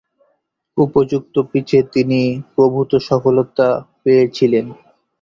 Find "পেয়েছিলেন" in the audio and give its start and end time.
4.01-4.65